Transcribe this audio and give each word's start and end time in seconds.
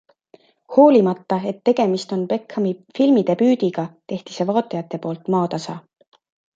Hoolimata, 0.77 1.37
et 1.51 1.59
tegemist 1.71 2.15
on 2.17 2.25
Bechami 2.33 2.73
filmidebüüdiga, 2.97 3.87
tehti 4.11 4.39
see 4.41 4.51
vaatajate 4.55 5.05
poolt 5.09 5.35
maatasa. 5.39 5.83